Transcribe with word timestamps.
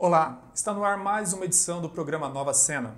Olá, 0.00 0.48
está 0.54 0.72
no 0.72 0.84
ar 0.84 0.96
mais 0.96 1.32
uma 1.32 1.44
edição 1.44 1.82
do 1.82 1.88
programa 1.88 2.28
Nova 2.28 2.54
Cena. 2.54 2.94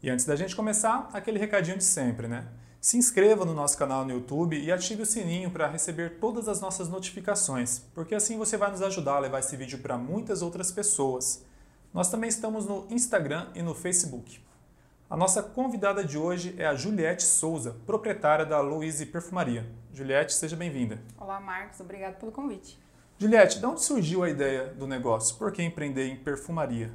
E 0.00 0.08
antes 0.08 0.24
da 0.24 0.36
gente 0.36 0.54
começar, 0.54 1.10
aquele 1.12 1.36
recadinho 1.36 1.76
de 1.76 1.82
sempre, 1.82 2.28
né? 2.28 2.46
Se 2.80 2.96
inscreva 2.96 3.44
no 3.44 3.52
nosso 3.52 3.76
canal 3.76 4.04
no 4.04 4.12
YouTube 4.12 4.56
e 4.56 4.70
ative 4.70 5.02
o 5.02 5.06
sininho 5.06 5.50
para 5.50 5.66
receber 5.66 6.20
todas 6.20 6.46
as 6.46 6.60
nossas 6.60 6.88
notificações, 6.88 7.80
porque 7.92 8.14
assim 8.14 8.38
você 8.38 8.56
vai 8.56 8.70
nos 8.70 8.82
ajudar 8.82 9.16
a 9.16 9.18
levar 9.18 9.40
esse 9.40 9.56
vídeo 9.56 9.80
para 9.80 9.98
muitas 9.98 10.42
outras 10.42 10.70
pessoas. 10.70 11.44
Nós 11.92 12.08
também 12.08 12.28
estamos 12.28 12.66
no 12.66 12.86
Instagram 12.88 13.48
e 13.56 13.60
no 13.60 13.74
Facebook. 13.74 14.40
A 15.10 15.16
nossa 15.16 15.42
convidada 15.42 16.04
de 16.04 16.16
hoje 16.16 16.54
é 16.56 16.66
a 16.66 16.76
Juliette 16.76 17.24
Souza, 17.24 17.74
proprietária 17.84 18.46
da 18.46 18.60
Louise 18.60 19.06
Perfumaria. 19.06 19.68
Juliette, 19.92 20.32
seja 20.32 20.54
bem-vinda. 20.54 21.02
Olá, 21.18 21.40
Marcos, 21.40 21.80
obrigado 21.80 22.14
pelo 22.14 22.30
convite. 22.30 22.78
Juliette, 23.18 23.60
de 23.60 23.66
onde 23.66 23.82
surgiu 23.82 24.22
a 24.22 24.30
ideia 24.30 24.66
do 24.66 24.86
negócio? 24.86 25.36
Por 25.36 25.52
que 25.52 25.62
empreender 25.62 26.08
em 26.08 26.16
perfumaria? 26.16 26.90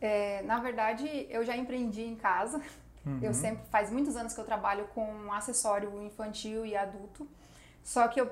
É, 0.00 0.42
na 0.42 0.58
verdade, 0.58 1.26
eu 1.30 1.44
já 1.44 1.56
empreendi 1.56 2.02
em 2.02 2.16
casa. 2.16 2.60
Uhum. 3.04 3.20
Eu 3.22 3.32
sempre 3.32 3.64
faz 3.70 3.90
muitos 3.90 4.16
anos 4.16 4.34
que 4.34 4.40
eu 4.40 4.44
trabalho 4.44 4.88
com 4.94 5.32
acessório 5.32 6.02
infantil 6.02 6.66
e 6.66 6.76
adulto. 6.76 7.26
Só 7.82 8.08
que 8.08 8.20
eu 8.20 8.28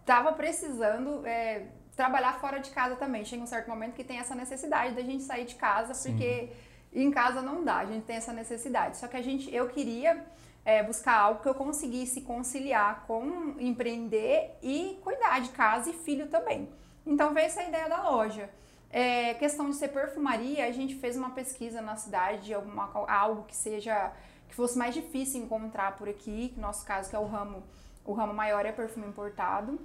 estava 0.00 0.32
precisando 0.32 1.24
é, 1.24 1.66
trabalhar 1.94 2.40
fora 2.40 2.58
de 2.58 2.70
casa 2.70 2.96
também. 2.96 3.24
Chega 3.24 3.42
um 3.42 3.46
certo 3.46 3.68
momento 3.68 3.94
que 3.94 4.02
tem 4.02 4.18
essa 4.18 4.34
necessidade 4.34 4.94
da 4.94 5.02
gente 5.02 5.22
sair 5.22 5.44
de 5.44 5.54
casa, 5.54 5.94
Sim. 5.94 6.10
porque 6.10 6.50
em 6.92 7.10
casa 7.10 7.40
não 7.40 7.64
dá. 7.64 7.76
A 7.78 7.84
gente 7.84 8.04
tem 8.04 8.16
essa 8.16 8.32
necessidade. 8.32 8.96
Só 8.96 9.06
que 9.06 9.16
a 9.16 9.22
gente, 9.22 9.54
eu 9.54 9.68
queria 9.68 10.26
é, 10.68 10.82
buscar 10.82 11.18
algo 11.18 11.40
que 11.40 11.48
eu 11.48 11.54
conseguisse 11.54 12.20
conciliar 12.20 13.06
com 13.06 13.54
empreender 13.58 14.58
e 14.62 14.98
cuidar 15.02 15.40
de 15.40 15.48
casa 15.48 15.88
e 15.88 15.94
filho 15.94 16.28
também. 16.28 16.68
Então 17.06 17.32
veio 17.32 17.46
essa 17.46 17.62
ideia 17.62 17.88
da 17.88 18.10
loja. 18.10 18.50
É, 18.90 19.32
questão 19.34 19.70
de 19.70 19.76
ser 19.76 19.88
perfumaria, 19.88 20.66
a 20.66 20.70
gente 20.70 20.94
fez 20.96 21.16
uma 21.16 21.30
pesquisa 21.30 21.80
na 21.80 21.96
cidade, 21.96 22.52
alguma, 22.52 22.90
algo 23.08 23.44
que 23.44 23.56
seja 23.56 24.12
que 24.46 24.54
fosse 24.54 24.76
mais 24.76 24.94
difícil 24.94 25.40
encontrar 25.40 25.96
por 25.96 26.06
aqui, 26.06 26.50
que 26.50 26.56
no 26.56 26.66
nosso 26.66 26.84
caso 26.84 27.08
que 27.08 27.16
é 27.16 27.18
o 27.18 27.24
ramo, 27.24 27.62
o 28.04 28.12
ramo 28.12 28.34
maior 28.34 28.66
é 28.66 28.72
perfume 28.72 29.06
importado. 29.06 29.80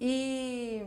E, 0.00 0.82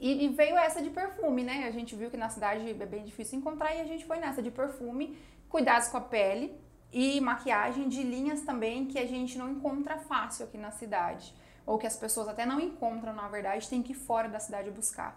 e, 0.00 0.24
e, 0.24 0.28
veio 0.30 0.58
essa 0.58 0.82
de 0.82 0.90
perfume, 0.90 1.44
né? 1.44 1.68
A 1.68 1.70
gente 1.70 1.94
viu 1.94 2.10
que 2.10 2.16
na 2.16 2.28
cidade 2.28 2.68
é 2.68 2.86
bem 2.86 3.04
difícil 3.04 3.38
encontrar 3.38 3.76
e 3.76 3.80
a 3.80 3.84
gente 3.84 4.04
foi 4.04 4.18
nessa 4.18 4.42
de 4.42 4.50
perfume, 4.50 5.16
cuidados 5.48 5.86
com 5.86 5.98
a 5.98 6.00
pele, 6.00 6.52
e 6.92 7.20
maquiagem 7.20 7.88
de 7.88 8.02
linhas 8.02 8.42
também 8.42 8.86
que 8.86 8.98
a 8.98 9.06
gente 9.06 9.38
não 9.38 9.50
encontra 9.50 9.96
fácil 9.98 10.46
aqui 10.46 10.58
na 10.58 10.70
cidade. 10.70 11.34
Ou 11.66 11.78
que 11.78 11.86
as 11.86 11.96
pessoas 11.96 12.28
até 12.28 12.44
não 12.44 12.58
encontram, 12.58 13.14
na 13.14 13.28
verdade, 13.28 13.68
tem 13.68 13.82
que 13.82 13.92
ir 13.92 13.96
fora 13.96 14.28
da 14.28 14.40
cidade 14.40 14.70
buscar. 14.70 15.16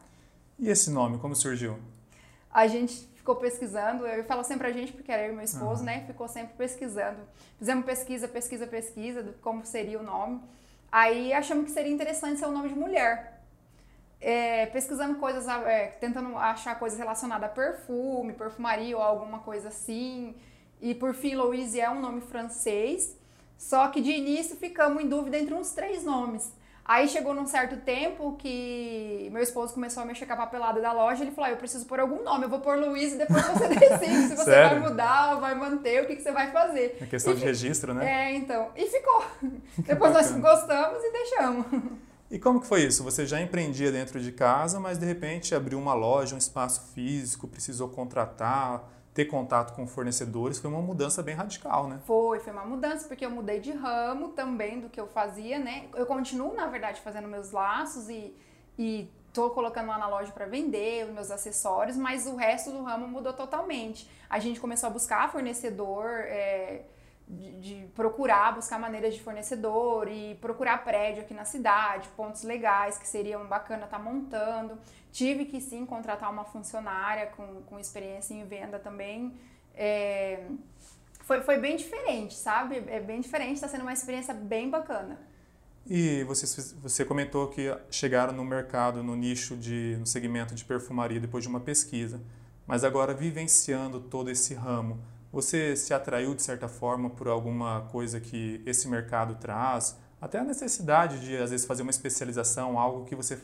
E 0.59 0.69
esse 0.69 0.91
nome, 0.91 1.17
como 1.17 1.35
surgiu? 1.35 1.79
A 2.51 2.67
gente 2.67 3.07
ficou 3.15 3.35
pesquisando, 3.37 4.05
eu 4.05 4.23
falo 4.25 4.43
sempre 4.43 4.67
a 4.67 4.71
gente, 4.71 4.91
porque 4.91 5.11
era 5.11 5.23
eu 5.25 5.31
e 5.31 5.35
meu 5.35 5.45
esposo, 5.45 5.79
uhum. 5.79 5.85
né? 5.85 6.03
Ficou 6.05 6.27
sempre 6.27 6.55
pesquisando. 6.55 7.19
Fizemos 7.57 7.85
pesquisa, 7.85 8.27
pesquisa, 8.27 8.67
pesquisa, 8.67 9.23
de 9.23 9.31
como 9.33 9.65
seria 9.65 9.99
o 9.99 10.03
nome. 10.03 10.41
Aí 10.91 11.33
achamos 11.33 11.65
que 11.65 11.71
seria 11.71 11.91
interessante 11.91 12.39
ser 12.39 12.45
o 12.45 12.51
nome 12.51 12.69
de 12.69 12.75
mulher. 12.75 13.41
É, 14.21 14.67
pesquisando 14.67 15.15
coisas, 15.15 15.47
é, 15.47 15.87
tentando 15.99 16.37
achar 16.37 16.77
coisas 16.77 16.99
relacionadas 16.99 17.49
a 17.49 17.51
perfume, 17.51 18.33
perfumaria 18.33 18.95
ou 18.95 19.01
alguma 19.01 19.39
coisa 19.39 19.69
assim. 19.69 20.35
E 20.83 20.93
por 20.93 21.13
fim, 21.13 21.33
Louise 21.33 21.79
é 21.79 21.89
um 21.89 22.01
nome 22.01 22.19
francês. 22.19 23.17
Só 23.57 23.87
que 23.87 24.01
de 24.01 24.11
início 24.11 24.57
ficamos 24.57 25.01
em 25.01 25.07
dúvida 25.07 25.39
entre 25.39 25.53
uns 25.53 25.71
três 25.71 26.03
nomes. 26.03 26.51
Aí 26.83 27.07
chegou 27.07 27.33
num 27.33 27.47
certo 27.47 27.77
tempo 27.77 28.35
que 28.37 29.29
meu 29.31 29.41
esposo 29.41 29.73
começou 29.73 30.03
a 30.03 30.05
mexer 30.05 30.25
com 30.25 30.33
a 30.33 30.35
papelada 30.35 30.81
da 30.81 30.91
loja. 30.91 31.23
Ele 31.23 31.31
falou: 31.31 31.49
ah, 31.49 31.53
Eu 31.53 31.57
preciso 31.57 31.85
pôr 31.85 32.01
algum 32.01 32.21
nome, 32.21 32.43
eu 32.43 32.49
vou 32.49 32.59
pôr 32.59 32.77
Luiz 32.77 33.13
e 33.13 33.17
depois 33.17 33.47
você 33.47 33.69
decide 33.73 34.27
se 34.27 34.35
você 34.35 34.51
vai 34.51 34.79
mudar 34.81 35.35
ou 35.35 35.39
vai 35.39 35.55
manter, 35.55 36.03
o 36.03 36.07
que, 36.07 36.17
que 36.17 36.21
você 36.21 36.33
vai 36.33 36.51
fazer. 36.51 36.97
É 36.99 37.05
questão 37.05 37.31
e, 37.31 37.37
de 37.37 37.45
registro, 37.45 37.93
né? 37.93 38.05
É, 38.05 38.35
então. 38.35 38.67
E 38.75 38.85
ficou. 38.85 39.23
depois 39.87 40.11
nós 40.11 40.29
gostamos 40.31 41.01
e 41.01 41.11
deixamos. 41.13 41.65
E 42.29 42.37
como 42.37 42.59
que 42.59 42.67
foi 42.67 42.83
isso? 42.83 43.01
Você 43.05 43.25
já 43.25 43.39
empreendia 43.39 43.89
dentro 43.89 44.19
de 44.19 44.33
casa, 44.33 44.81
mas 44.81 44.97
de 44.97 45.05
repente 45.05 45.55
abriu 45.55 45.79
uma 45.79 45.93
loja, 45.93 46.35
um 46.35 46.37
espaço 46.37 46.91
físico, 46.93 47.47
precisou 47.47 47.87
contratar 47.87 48.91
ter 49.13 49.25
contato 49.25 49.75
com 49.75 49.85
fornecedores 49.85 50.57
foi 50.57 50.69
uma 50.69 50.81
mudança 50.81 51.21
bem 51.21 51.35
radical, 51.35 51.87
né? 51.87 51.99
Foi, 52.05 52.39
foi 52.39 52.51
uma 52.51 52.65
mudança, 52.65 53.07
porque 53.07 53.25
eu 53.25 53.29
mudei 53.29 53.59
de 53.59 53.71
ramo 53.71 54.29
também 54.29 54.79
do 54.79 54.89
que 54.89 54.99
eu 54.99 55.07
fazia, 55.07 55.59
né? 55.59 55.85
Eu 55.93 56.05
continuo, 56.05 56.53
na 56.55 56.65
verdade, 56.65 56.99
fazendo 57.01 57.27
meus 57.27 57.51
laços 57.51 58.09
e, 58.09 58.35
e 58.77 59.07
tô 59.31 59.51
colocando 59.51 59.87
lá 59.87 59.97
na 59.97 60.07
loja 60.07 60.31
para 60.31 60.45
vender 60.45 61.05
os 61.05 61.13
meus 61.13 61.29
acessórios, 61.29 61.95
mas 61.95 62.25
o 62.25 62.35
resto 62.35 62.71
do 62.71 62.81
ramo 62.81 63.07
mudou 63.07 63.33
totalmente. 63.33 64.09
A 64.29 64.39
gente 64.39 64.59
começou 64.59 64.87
a 64.87 64.91
buscar 64.91 65.31
fornecedor, 65.31 66.05
é, 66.05 66.81
de, 67.27 67.87
procurar, 67.95 68.53
buscar 68.53 68.79
maneiras 68.79 69.13
de 69.13 69.21
fornecedor 69.21 70.07
e 70.07 70.35
procurar 70.35 70.83
prédio 70.83 71.23
aqui 71.23 71.33
na 71.33 71.45
cidade, 71.45 72.07
pontos 72.15 72.43
legais 72.43 72.97
que 72.97 73.07
seriam 73.07 73.45
bacana 73.45 73.85
estar 73.85 73.97
tá 73.97 74.03
montando. 74.03 74.77
Tive 75.11 75.45
que 75.45 75.61
sim 75.61 75.85
contratar 75.85 76.31
uma 76.31 76.43
funcionária 76.43 77.27
com, 77.27 77.61
com 77.63 77.79
experiência 77.79 78.33
em 78.33 78.45
venda 78.45 78.79
também. 78.79 79.33
É, 79.75 80.45
foi, 81.21 81.41
foi 81.41 81.57
bem 81.57 81.77
diferente, 81.77 82.33
sabe? 82.33 82.83
É 82.87 82.99
bem 82.99 83.21
diferente, 83.21 83.55
está 83.55 83.67
sendo 83.67 83.81
uma 83.81 83.93
experiência 83.93 84.33
bem 84.33 84.69
bacana. 84.69 85.17
E 85.85 86.23
você, 86.23 86.75
você 86.81 87.03
comentou 87.03 87.47
que 87.47 87.75
chegaram 87.91 88.33
no 88.33 88.43
mercado, 88.45 89.03
no 89.03 89.15
nicho, 89.15 89.57
de, 89.57 89.97
no 89.99 90.05
segmento 90.05 90.55
de 90.55 90.63
perfumaria 90.63 91.19
depois 91.19 91.43
de 91.43 91.49
uma 91.49 91.59
pesquisa. 91.59 92.21
Mas 92.65 92.83
agora, 92.83 93.13
vivenciando 93.13 93.99
todo 93.99 94.29
esse 94.29 94.53
ramo, 94.53 94.99
você 95.33 95.75
se 95.75 95.95
atraiu 95.95 96.35
de 96.35 96.43
certa 96.43 96.67
forma 96.67 97.09
por 97.09 97.27
alguma 97.27 97.81
coisa 97.91 98.19
que 98.19 98.61
esse 98.67 98.87
mercado 98.87 99.33
traz? 99.41 99.97
Até 100.21 100.37
a 100.37 100.43
necessidade 100.43 101.19
de, 101.19 101.35
às 101.35 101.49
vezes, 101.49 101.65
fazer 101.65 101.81
uma 101.81 101.89
especialização, 101.89 102.77
algo 102.77 103.03
que 103.03 103.15
você 103.15 103.41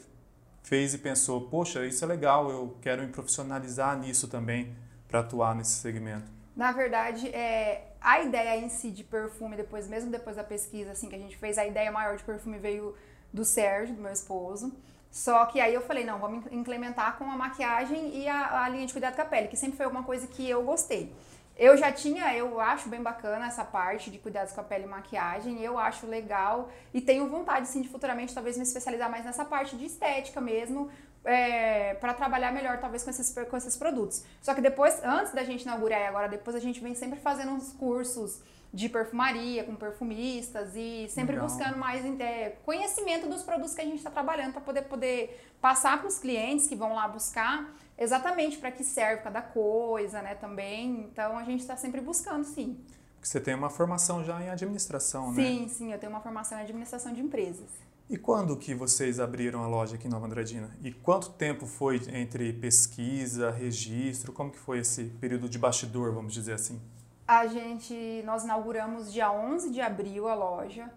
fez 0.62 0.94
e 0.94 1.00
pensou, 1.00 1.50
poxa, 1.50 1.84
isso 1.88 2.06
é 2.06 2.08
legal, 2.08 2.52
eu 2.52 2.78
quero 2.80 3.02
me 3.02 3.08
profissionalizar 3.08 3.98
nisso 3.98 4.28
também 4.28 4.78
para 5.08 5.22
atuar 5.22 5.56
nesse 5.56 5.72
segmento? 5.72 6.32
Na 6.56 6.72
verdade, 6.72 7.28
é, 7.30 7.96
a 8.00 8.22
ideia 8.22 8.56
em 8.60 8.70
si 8.70 8.92
de 8.92 9.04
perfume, 9.04 9.56
depois 9.56 9.88
mesmo 9.88 10.12
depois 10.12 10.36
da 10.36 10.44
pesquisa 10.44 10.92
assim 10.92 11.10
que 11.10 11.16
a 11.16 11.20
gente 11.20 11.38
fez, 11.38 11.58
a 11.58 11.66
ideia 11.66 11.92
maior 11.92 12.16
de 12.16 12.24
perfume 12.24 12.60
veio 12.60 12.96
do 13.34 13.44
Sérgio, 13.44 13.96
do 13.96 14.02
meu 14.02 14.12
esposo. 14.12 14.72
Só 15.10 15.44
que 15.48 15.60
aí 15.60 15.74
eu 15.74 15.82
falei, 15.82 16.06
não, 16.06 16.20
vamos 16.20 16.46
implementar 16.52 17.18
com 17.18 17.24
a 17.24 17.36
maquiagem 17.36 18.16
e 18.16 18.28
a, 18.28 18.64
a 18.64 18.70
linha 18.70 18.86
de 18.86 18.94
cuidado 18.94 19.16
com 19.16 19.24
a 19.24 19.26
pele, 19.26 19.48
que 19.48 19.58
sempre 19.58 19.76
foi 19.76 19.86
alguma 19.86 20.04
coisa 20.04 20.28
que 20.28 20.48
eu 20.48 20.64
gostei. 20.64 21.12
Eu 21.60 21.76
já 21.76 21.92
tinha, 21.92 22.34
eu 22.34 22.58
acho 22.62 22.88
bem 22.88 23.04
bacana 23.04 23.46
essa 23.48 23.66
parte 23.66 24.10
de 24.10 24.18
cuidados 24.18 24.54
com 24.54 24.62
a 24.62 24.64
pele 24.64 24.86
e 24.86 24.88
maquiagem, 24.88 25.62
eu 25.62 25.78
acho 25.78 26.08
legal 26.08 26.72
e 26.94 27.02
tenho 27.02 27.28
vontade, 27.28 27.68
sim, 27.68 27.82
de 27.82 27.90
futuramente 27.90 28.34
talvez 28.34 28.56
me 28.56 28.64
especializar 28.64 29.12
mais 29.12 29.26
nessa 29.26 29.44
parte 29.44 29.76
de 29.76 29.86
estética 29.86 30.40
mesmo, 30.40 30.90
é, 31.26 31.96
para 31.96 32.14
trabalhar 32.14 32.54
melhor 32.54 32.80
talvez 32.80 33.04
com 33.04 33.10
esses, 33.10 33.36
com 33.50 33.58
esses 33.58 33.76
produtos. 33.76 34.24
Só 34.42 34.54
que 34.54 34.62
depois, 34.62 35.04
antes 35.04 35.34
da 35.34 35.44
gente 35.44 35.64
inaugurar 35.64 36.00
e 36.00 36.06
agora 36.06 36.30
depois, 36.30 36.56
a 36.56 36.62
gente 36.62 36.80
vem 36.80 36.96
sempre 36.96 37.20
fazendo 37.20 37.52
uns 37.52 37.74
cursos 37.74 38.42
de 38.74 38.88
perfumaria 38.88 39.64
com 39.64 39.76
perfumistas 39.76 40.76
e 40.76 41.08
sempre 41.10 41.34
Legal. 41.36 41.48
buscando 41.48 41.78
mais 41.78 42.06
é, 42.20 42.58
conhecimento 42.64 43.28
dos 43.28 43.42
produtos 43.42 43.74
que 43.74 43.82
a 43.82 43.86
gente 43.86 43.98
está 43.98 44.12
trabalhando 44.12 44.54
para 44.54 44.62
poder, 44.62 44.84
poder 44.84 45.52
passar 45.60 45.98
para 45.98 46.08
os 46.08 46.20
clientes 46.20 46.68
que 46.68 46.76
vão 46.76 46.94
lá 46.94 47.08
buscar 47.08 47.74
exatamente 47.98 48.58
para 48.58 48.72
que 48.72 48.84
serve 48.84 49.24
cada 49.24 49.42
coisa, 49.42 50.22
né, 50.22 50.36
também. 50.36 51.10
Então 51.12 51.38
a 51.38 51.44
gente 51.44 51.62
está 51.62 51.76
sempre 51.76 52.00
buscando, 52.00 52.44
sim. 52.44 52.80
Porque 53.16 53.28
você 53.28 53.42
tem 53.42 53.56
uma 53.56 53.70
formação 53.70 54.24
já 54.24 54.42
em 54.42 54.50
administração, 54.50 55.34
sim, 55.34 55.42
né? 55.42 55.44
Sim, 55.44 55.68
sim, 55.68 55.92
eu 55.92 56.00
tenho 56.00 56.12
uma 56.12 56.22
formação 56.22 56.58
em 56.58 56.62
administração 56.62 57.12
de 57.12 57.22
empresas. 57.22 57.68
E 58.10 58.18
quando 58.18 58.56
que 58.56 58.74
vocês 58.74 59.20
abriram 59.20 59.62
a 59.62 59.68
loja 59.68 59.96
aqui 59.96 60.08
em 60.08 60.10
Nova 60.10 60.26
Andradina? 60.26 60.76
E 60.82 60.92
quanto 60.92 61.30
tempo 61.32 61.68
foi 61.68 62.02
entre 62.12 62.54
pesquisa, 62.54 63.52
registro? 63.52 64.32
Como 64.32 64.50
que 64.50 64.58
foi 64.58 64.80
esse 64.80 65.06
período 65.20 65.48
de 65.48 65.60
bastidor, 65.60 66.12
vamos 66.14 66.34
dizer 66.34 66.54
assim? 66.54 66.82
A 67.30 67.46
gente, 67.46 68.24
nós 68.26 68.44
inauguramos 68.44 69.14
dia 69.14 69.32
11 69.32 69.70
de 69.70 69.80
abril 69.80 70.28
a 70.28 70.34
loja. 70.34 70.92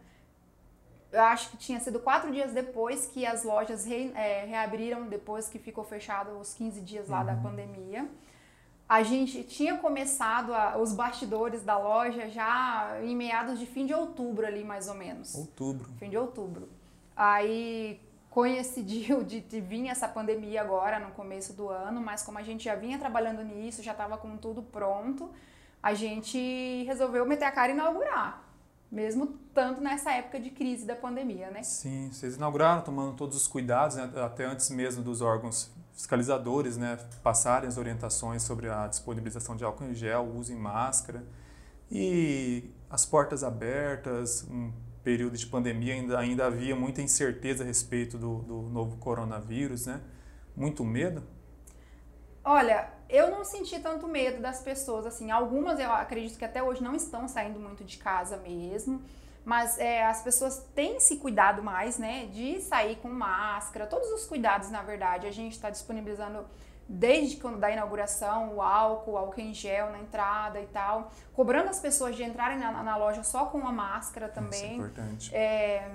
Eu 1.13 1.21
acho 1.25 1.51
que 1.51 1.59
tinha 1.59 1.79
sido 1.79 2.01
quatro 2.01 2.33
dias 2.33 2.55
depois 2.55 3.05
que 3.05 3.27
as 3.27 3.45
lojas 3.45 3.85
re, 3.85 4.11
é, 4.15 4.47
reabriram, 4.47 5.07
depois 5.09 5.47
que 5.47 5.59
ficou 5.59 5.85
fechado 5.85 6.39
os 6.39 6.55
15 6.55 6.81
dias 6.81 7.11
lá 7.11 7.21
uhum. 7.21 7.27
da 7.27 7.35
pandemia. 7.37 8.09
A 8.89 9.03
gente 9.03 9.45
tinha 9.45 9.77
começado 9.77 10.55
a, 10.55 10.79
os 10.79 10.95
bastidores 10.95 11.63
da 11.65 11.77
loja 11.77 12.27
já 12.31 12.99
em 13.03 13.15
meados 13.15 13.59
de 13.59 13.67
fim 13.67 13.85
de 13.85 13.93
outubro 13.93 14.47
ali, 14.47 14.65
mais 14.65 14.89
ou 14.89 14.95
menos. 14.95 15.35
Outubro. 15.35 15.91
Fim 15.99 16.09
de 16.09 16.17
outubro. 16.17 16.67
Aí 17.15 18.01
coincidiu 18.31 19.23
de, 19.23 19.43
de 19.43 19.61
vir 19.61 19.87
essa 19.89 20.09
pandemia 20.09 20.63
agora, 20.63 20.99
no 20.99 21.11
começo 21.11 21.53
do 21.53 21.69
ano, 21.69 22.01
mas 22.01 22.23
como 22.23 22.39
a 22.39 22.43
gente 22.43 22.65
já 22.65 22.75
vinha 22.75 22.99
trabalhando 22.99 23.45
nisso, 23.45 23.83
já 23.83 23.93
estava 23.93 24.17
com 24.17 24.39
tudo 24.39 24.63
pronto, 24.63 25.31
a 25.83 25.95
gente 25.95 26.85
resolveu 26.87 27.27
meter 27.27 27.45
a 27.45 27.51
cara 27.51 27.73
e 27.73 27.75
inaugurar. 27.75 28.43
Mesmo 28.91 29.39
tanto 29.55 29.81
nessa 29.81 30.13
época 30.13 30.39
de 30.39 30.51
crise 30.51 30.85
da 30.85 30.95
pandemia, 30.95 31.51
né? 31.51 31.63
Sim, 31.63 32.11
vocês 32.13 32.37
inauguraram 32.37 32.83
tomando 32.83 33.17
todos 33.17 33.37
os 33.37 33.49
cuidados, 33.49 33.97
né? 33.97 34.11
até 34.17 34.45
antes 34.45 34.69
mesmo 34.71 35.03
dos 35.03 35.23
órgãos 35.23 35.73
fiscalizadores 35.95 36.77
né, 36.77 36.99
passarem 37.23 37.69
as 37.69 37.79
orientações 37.79 38.43
sobre 38.43 38.69
a 38.69 38.87
disponibilização 38.87 39.57
de 39.57 39.65
álcool 39.65 39.85
em 39.85 39.95
gel, 39.95 40.31
uso 40.37 40.53
em 40.53 40.57
máscara. 40.57 41.25
E 41.91 42.71
as 42.91 43.05
portas 43.05 43.43
abertas, 43.43 44.47
um 44.51 44.73
período 45.03 45.37
de 45.37 45.47
pandemia, 45.47 45.95
ainda, 45.95 46.19
ainda 46.19 46.47
havia 46.47 46.77
muita 46.77 47.03
incerteza 47.03 47.65
a 47.65 47.67
respeito 47.67 48.17
do, 48.17 48.39
do 48.43 48.63
novo 48.63 48.97
coronavírus, 48.99 49.87
né? 49.87 50.01
Muito 50.57 50.85
medo? 50.85 51.23
Olha, 52.45 52.89
eu 53.09 53.31
não 53.31 53.45
senti 53.45 53.79
tanto 53.79 54.09
medo 54.09 54.41
das 54.41 54.61
pessoas, 54.61 55.07
assim, 55.07 55.31
algumas 55.31 55.79
eu 55.79 55.93
acredito 55.93 56.39
que 56.39 56.45
até 56.45 56.63
hoje 56.63 56.83
não 56.83 56.95
estão 56.95 57.29
saindo 57.29 57.61
muito 57.61 57.85
de 57.85 57.99
casa 57.99 58.37
mesmo, 58.37 59.03
mas 59.45 59.79
é, 59.79 60.05
as 60.05 60.23
pessoas 60.23 60.67
têm 60.75 60.99
se 60.99 61.17
cuidado 61.17 61.63
mais, 61.63 61.99
né, 61.99 62.27
de 62.27 62.61
sair 62.61 62.97
com 62.97 63.09
máscara, 63.09 63.87
todos 63.87 64.09
os 64.11 64.25
cuidados, 64.25 64.71
na 64.71 64.83
verdade, 64.83 65.27
a 65.27 65.33
gente 65.33 65.53
está 65.53 65.71
disponibilizando 65.71 66.45
desde 66.89 67.37
quando 67.37 67.59
da 67.59 67.71
inauguração, 67.71 68.55
o 68.55 68.63
álcool, 68.63 69.13
o 69.13 69.17
álcool 69.17 69.41
em 69.41 69.55
gel 69.55 69.91
na 69.91 69.99
entrada 69.99 70.61
e 70.61 70.67
tal, 70.67 71.11
cobrando 71.33 71.71
as 71.71 71.79
pessoas 71.79 72.17
de 72.17 72.23
entrarem 72.23 72.59
na, 72.59 72.83
na 72.83 72.97
loja 72.97 73.23
só 73.23 73.47
com 73.47 73.67
a 73.67 73.73
máscara 73.73 74.29
também. 74.29 74.51
Isso 74.51 74.65
é 74.65 74.75
importante. 74.75 75.35
É, 75.35 75.91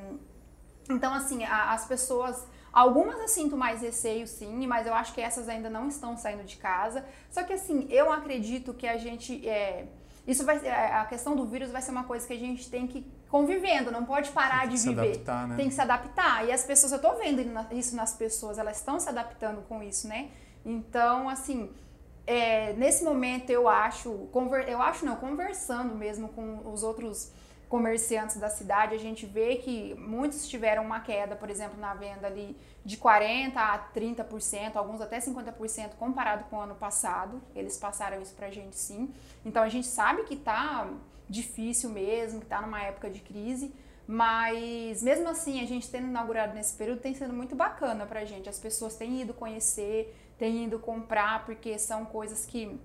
então, 0.90 1.14
assim, 1.14 1.44
a, 1.44 1.74
as 1.74 1.86
pessoas. 1.86 2.46
Algumas 2.72 3.20
eu 3.20 3.28
sinto 3.28 3.58
mais 3.58 3.82
receio, 3.82 4.28
sim, 4.28 4.68
mas 4.68 4.86
eu 4.86 4.94
acho 4.94 5.14
que 5.14 5.22
essas 5.22 5.50
ainda 5.50 5.70
não 5.70 5.88
estão 5.88 6.16
saindo 6.16 6.44
de 6.44 6.58
casa. 6.58 7.06
Só 7.30 7.44
que, 7.44 7.54
assim, 7.54 7.88
eu 7.90 8.12
acredito 8.12 8.74
que 8.74 8.88
a 8.88 8.98
gente. 8.98 9.48
É, 9.48 9.86
isso 10.28 10.44
vai 10.44 10.58
a 10.68 11.06
questão 11.06 11.36
do 11.36 11.46
vírus 11.46 11.72
vai 11.72 11.82
ser 11.82 11.92
uma 11.92 12.04
coisa 12.04 12.28
que 12.28 12.34
a 12.34 12.38
gente 12.38 12.70
tem 12.70 12.86
que 12.86 13.10
convivendo, 13.30 13.92
não 13.92 14.06
pode 14.06 14.30
parar 14.32 14.68
de 14.68 14.78
se 14.78 14.90
viver. 14.90 15.02
Adaptar, 15.02 15.48
né? 15.48 15.56
Tem 15.56 15.70
que 15.70 15.74
se 15.74 15.82
adaptar. 15.82 16.46
E 16.46 16.52
as 16.52 16.64
pessoas, 16.66 16.92
eu 16.92 17.00
tô 17.00 17.14
vendo 17.16 17.42
isso 17.72 17.96
nas 17.96 18.14
pessoas, 18.14 18.58
elas 18.58 18.78
estão 18.78 19.00
se 19.00 19.08
adaptando 19.08 19.62
com 19.68 19.82
isso, 19.82 20.08
né? 20.08 20.30
Então, 20.66 21.30
assim, 21.30 21.72
é, 22.26 22.74
nesse 22.74 23.04
momento 23.06 23.50
eu 23.50 23.70
acho, 23.70 24.30
eu 24.68 24.82
acho 24.82 25.06
não, 25.06 25.16
conversando 25.16 25.96
mesmo 25.96 26.28
com 26.30 26.62
os 26.70 26.84
outros 26.84 27.32
comerciantes 27.70 28.38
da 28.38 28.50
cidade, 28.50 28.96
a 28.96 28.98
gente 28.98 29.26
vê 29.26 29.58
que 29.58 29.94
muitos 29.96 30.48
tiveram 30.48 30.84
uma 30.84 31.02
queda, 31.02 31.36
por 31.36 31.50
exemplo, 31.50 31.80
na 31.80 31.94
venda 31.94 32.28
ali 32.28 32.56
de 32.86 32.96
40 32.96 33.60
a 33.60 33.78
30%, 33.94 34.76
alguns 34.76 35.02
até 35.02 35.20
50% 35.20 35.96
comparado 36.00 36.46
com 36.46 36.56
o 36.56 36.62
ano 36.62 36.76
passado. 36.76 37.42
Eles 37.54 37.78
passaram 37.78 38.22
isso 38.22 38.34
pra 38.34 38.50
gente 38.50 38.78
sim. 38.78 39.14
Então 39.46 39.62
a 39.62 39.70
gente 39.70 39.88
sabe 39.88 40.24
que 40.24 40.38
tá 40.38 40.90
difícil 41.30 41.90
mesmo, 41.90 42.40
que 42.40 42.46
tá 42.46 42.62
numa 42.62 42.82
época 42.82 43.10
de 43.10 43.20
crise, 43.20 43.74
mas 44.08 45.04
mesmo 45.04 45.28
assim, 45.28 45.62
a 45.62 45.66
gente 45.66 45.90
tendo 45.90 46.08
inaugurado 46.08 46.54
nesse 46.54 46.74
período 46.76 47.02
tem 47.02 47.14
sido 47.14 47.34
muito 47.34 47.54
bacana 47.54 48.06
pra 48.06 48.24
gente. 48.24 48.48
As 48.48 48.58
pessoas 48.58 48.96
têm 48.96 49.22
ido 49.22 49.34
conhecer, 49.34 50.16
têm 50.40 50.64
ido 50.64 50.80
comprar, 50.80 51.46
porque 51.46 51.78
são 51.78 52.06
coisas 52.06 52.46
que 52.46 52.80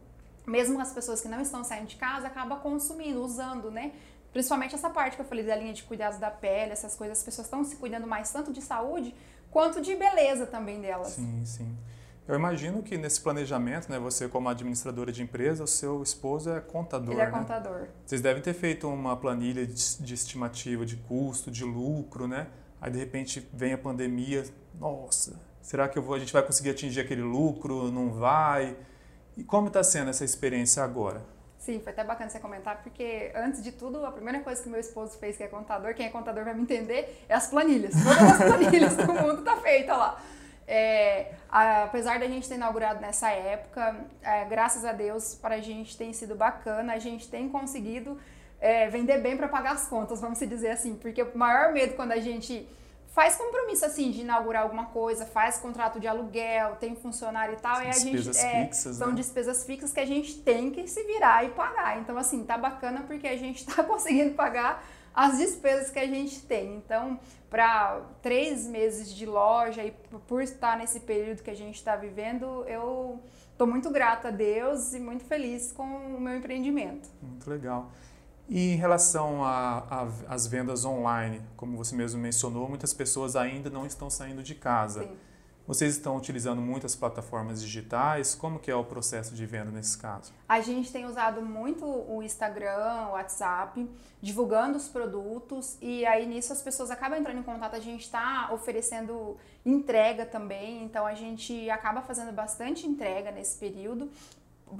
mesmo 0.45 0.81
as 0.81 0.93
pessoas 0.93 1.21
que 1.21 1.29
não 1.29 1.41
estão 1.41 1.63
saindo 1.63 1.87
de 1.87 1.95
casa 1.95 2.27
acabam 2.27 2.59
consumindo, 2.59 3.23
usando, 3.23 3.71
né? 3.71 3.93
Principalmente 4.33 4.75
essa 4.75 4.89
parte 4.89 5.17
que 5.17 5.23
eu 5.23 5.27
falei 5.27 5.45
da 5.45 5.55
linha 5.55 5.73
de 5.73 5.83
cuidados 5.83 6.19
da 6.19 6.31
pele, 6.31 6.73
essas 6.73 6.97
coisas, 6.97 7.19
as 7.19 7.25
pessoas 7.25 7.47
estão 7.47 7.63
se 7.65 7.77
cuidando 7.77 8.07
mais 8.07 8.33
tanto 8.33 8.53
de 8.53 8.63
saúde 8.63 9.15
quanto 9.51 9.81
de 9.81 9.95
beleza 9.95 10.47
também 10.47 10.81
delas. 10.81 11.09
Sim, 11.09 11.45
sim. 11.45 11.77
Eu 12.27 12.37
imagino 12.37 12.83
que 12.83 12.97
nesse 12.97 13.21
planejamento, 13.21 13.91
né, 13.91 13.99
você 13.99 14.29
como 14.29 14.49
administradora 14.49 15.11
de 15.13 15.23
empresa, 15.23 15.65
o 15.65 15.67
seu 15.67 16.03
esposo 16.03 16.51
é 16.51 16.61
contador. 16.61 17.13
Ele 17.13 17.21
é 17.21 17.27
né? 17.27 17.31
contador. 17.31 17.89
Vocês 18.07 18.21
devem 18.21 18.41
ter 18.41 18.55
feito 18.55 18.89
uma 18.89 19.17
planilha 19.17 19.67
de, 19.67 19.99
de, 19.99 20.15
estimativa 20.15 20.87
de 20.87 20.97
custo, 20.97 21.51
de 21.51 21.65
lucro, 21.65 22.29
né? 22.29 22.47
Aí 22.81 22.91
de 22.91 22.99
repente 22.99 23.49
vem 23.53 23.73
a 23.73 23.79
pandemia, 23.79 24.45
nossa, 24.79 25.39
será 25.61 25.89
que 25.89 25.99
vou, 26.01 26.15
a 26.15 26.19
gente 26.19 26.33
vai 26.33 26.43
conseguir 26.43 26.71
atingir 26.71 27.01
aquele 27.01 27.23
lucro? 27.23 27.91
Não 27.91 28.13
vai? 28.13 28.77
E 29.37 29.43
como 29.43 29.69
está 29.69 29.83
sendo 29.83 30.11
essa 30.11 30.25
experiência 30.25 30.83
agora? 30.83 31.23
Sim, 31.63 31.79
foi 31.79 31.93
até 31.93 32.03
bacana 32.03 32.29
você 32.29 32.41
comentar, 32.41 32.83
porque 32.83 33.31
antes 33.37 33.63
de 33.63 33.71
tudo, 33.71 34.05
a 34.05 34.11
primeira 34.11 34.41
coisa 34.41 34.61
que 34.61 34.69
meu 34.69 34.81
esposo 34.81 35.17
fez, 35.17 35.37
que 35.37 35.45
é 35.45 35.47
contador, 35.47 35.95
quem 35.95 36.07
é 36.07 36.09
contador 36.09 36.43
vai 36.43 36.55
me 36.55 36.63
entender, 36.63 37.25
é 37.29 37.35
as 37.35 37.47
planilhas. 37.47 37.95
Todas 38.03 38.33
as 38.33 38.39
planilhas 38.43 38.97
do 38.97 39.13
mundo 39.15 39.43
tá 39.45 39.57
feita 39.59 39.97
lá. 39.97 40.21
É, 40.67 41.35
apesar 41.49 42.19
da 42.19 42.27
gente 42.27 42.49
ter 42.49 42.57
inaugurado 42.57 43.01
nessa 43.01 43.31
época, 43.31 43.95
é, 44.25 44.45
graças 44.47 44.85
a 44.85 44.91
Deus, 44.91 45.37
para 45.37 45.55
a 45.55 45.61
gente 45.61 45.97
tem 45.97 46.13
sido 46.13 46.35
bacana, 46.35 46.95
a 46.95 46.99
gente 46.99 47.29
tem 47.29 47.49
conseguido 47.49 48.19
é, 48.61 48.89
vender 48.89 49.19
bem 49.19 49.37
para 49.37 49.47
pagar 49.47 49.75
as 49.75 49.87
contas, 49.87 50.21
vamos 50.21 50.41
dizer 50.41 50.71
assim, 50.71 50.97
porque 50.97 51.23
o 51.23 51.39
maior 51.39 51.73
medo 51.73 51.95
quando 51.95 52.11
a 52.11 52.19
gente 52.19 52.69
faz 53.13 53.37
compromisso 53.37 53.85
assim 53.85 54.11
de 54.11 54.23
inaugurar 54.23 54.63
alguma 54.63 54.87
coisa, 54.87 55.25
faz 55.25 55.59
contrato 55.59 56.01
de 56.01 56.09
aluguel, 56.09 56.77
tem 56.77 56.97
funcionário 56.97 57.55
e 57.55 57.59
tal, 57.59 57.77
são 57.77 57.85
e 57.85 57.89
a 57.89 57.93
gente 57.93 58.39
é, 58.39 58.65
fixas, 58.65 58.97
são 58.97 59.09
né? 59.09 59.15
despesas 59.15 59.65
fixas 59.65 59.93
que 59.93 60.01
a 60.01 60.07
gente 60.07 60.39
tem 60.41 60.71
que 60.71 60.89
se 60.89 61.03
virar 61.05 61.45
e 61.45 61.51
pagar. 61.51 62.01
Então 62.01 62.17
assim, 62.17 62.45
tá 62.45 62.57
bacana 62.57 63.05
porque 63.07 63.29
a 63.29 63.37
gente 63.37 63.65
tá 63.69 63.85
conseguindo 63.85 64.35
pagar 64.35 64.83
as 65.15 65.37
despesas 65.37 65.91
que 65.91 65.99
a 65.99 66.07
gente 66.07 66.41
tem. 66.43 66.77
Então, 66.77 67.21
para 67.51 68.01
três 68.23 68.67
meses 68.67 69.15
de 69.15 69.27
loja 69.27 69.85
e 69.85 69.91
por 70.27 70.43
estar 70.43 70.79
nesse 70.79 71.01
período 71.01 71.43
que 71.43 71.51
a 71.51 71.57
gente 71.57 71.77
está 71.77 71.95
vivendo, 71.97 72.65
eu 72.67 73.21
estou 73.53 73.67
muito 73.67 73.91
grata 73.91 74.29
a 74.29 74.31
Deus 74.31 74.95
e 74.95 74.99
muito 74.99 75.25
feliz 75.25 75.71
com 75.71 75.85
o 75.85 76.19
meu 76.19 76.35
empreendimento. 76.35 77.11
Muito 77.21 77.49
legal. 77.49 77.91
E 78.55 78.75
em 78.75 78.77
relação 78.77 79.41
às 80.29 80.47
vendas 80.47 80.85
online, 80.85 81.41
como 81.57 81.75
você 81.75 81.97
mesmo 81.97 82.21
mencionou, 82.21 82.69
muitas 82.69 82.93
pessoas 82.93 83.35
ainda 83.35 83.71
não 83.71 83.87
estão 83.87 84.11
saindo 84.11 84.43
de 84.43 84.55
casa. 84.55 85.05
Sim. 85.05 85.17
Vocês 85.67 85.97
estão 85.97 86.19
utilizando 86.19 86.61
muitas 86.61 86.95
plataformas 86.95 87.63
digitais? 87.63 88.35
Como 88.35 88.59
que 88.59 88.71
é 88.71 88.75
o 88.75 88.85
processo 88.85 89.35
de 89.35 89.47
venda 89.47 89.71
nesse 89.71 89.97
caso? 89.97 90.35
A 90.47 90.61
gente 90.61 90.93
tem 90.93 91.07
usado 91.07 91.41
muito 91.41 91.87
o 91.87 92.23
Instagram, 92.23 93.07
o 93.09 93.13
WhatsApp, 93.13 93.89
divulgando 94.21 94.77
os 94.77 94.87
produtos 94.87 95.79
e 95.81 96.05
aí 96.05 96.27
nisso 96.27 96.53
as 96.53 96.61
pessoas 96.61 96.91
acabam 96.91 97.19
entrando 97.19 97.39
em 97.39 97.43
contato. 97.43 97.75
A 97.75 97.81
gente 97.81 98.03
está 98.03 98.51
oferecendo 98.53 99.39
entrega 99.65 100.27
também, 100.27 100.85
então 100.85 101.07
a 101.07 101.15
gente 101.15 101.71
acaba 101.71 102.03
fazendo 102.03 102.33
bastante 102.33 102.87
entrega 102.87 103.31
nesse 103.31 103.57
período 103.57 104.11